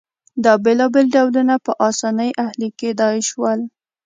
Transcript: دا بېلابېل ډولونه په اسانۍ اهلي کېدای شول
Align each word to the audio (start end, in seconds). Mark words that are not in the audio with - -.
دا 0.43 0.53
بېلابېل 0.63 1.05
ډولونه 1.15 1.55
په 1.65 1.71
اسانۍ 1.89 2.29
اهلي 2.45 2.69
کېدای 2.79 3.17
شول 3.29 3.59